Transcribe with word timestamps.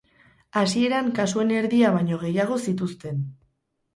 Hasieran, 0.61 1.09
kasuen 1.19 1.51
erdia 1.57 1.91
baino 1.97 2.19
gehiago 2.25 2.57
zituzten. 2.71 3.21